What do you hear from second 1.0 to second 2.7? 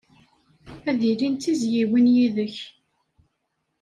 ilin d tizzyiwin yid-k.